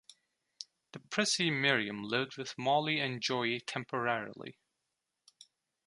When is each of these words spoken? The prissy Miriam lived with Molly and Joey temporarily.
The 0.93 0.99
prissy 0.99 1.51
Miriam 1.51 2.03
lived 2.03 2.35
with 2.35 2.57
Molly 2.57 2.99
and 2.99 3.21
Joey 3.21 3.59
temporarily. 3.59 4.57